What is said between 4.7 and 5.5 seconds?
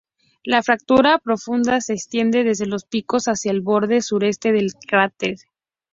cráter.